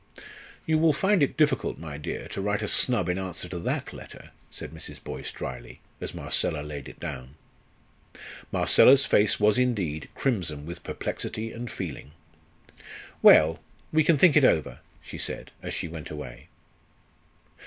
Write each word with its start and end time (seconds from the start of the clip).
"You 0.65 0.79
will 0.79 0.93
find 0.93 1.21
it 1.21 1.37
difficult, 1.37 1.77
my 1.77 1.99
dear, 1.99 2.27
to 2.29 2.41
write 2.41 2.63
a 2.63 2.67
snub 2.67 3.07
in 3.07 3.19
answer 3.19 3.47
to 3.49 3.59
that 3.59 3.93
letter," 3.93 4.31
said 4.49 4.71
Mrs. 4.71 4.99
Boyce, 5.03 5.31
drily, 5.31 5.79
as 6.01 6.15
Marcella 6.15 6.61
laid 6.63 6.89
it 6.89 6.99
down. 6.99 7.35
Marcella's 8.51 9.05
face 9.05 9.39
was, 9.39 9.59
indeed, 9.59 10.09
crimson 10.15 10.65
with 10.65 10.81
perplexity 10.81 11.51
and 11.51 11.69
feeling. 11.69 12.13
"Well, 13.21 13.59
we 13.93 14.03
can 14.03 14.17
think 14.17 14.35
it 14.35 14.43
over," 14.43 14.79
she 15.03 15.19
said 15.19 15.51
as 15.61 15.75
she 15.75 15.87
went 15.87 16.09
away. 16.09 16.47